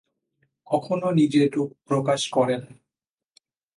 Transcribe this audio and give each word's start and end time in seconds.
কখনো 0.67 1.07
নিজের 1.11 1.47
রূপ 1.55 1.71
প্রকাশ 1.85 2.21
করে 2.29 2.55
না। 2.57 2.69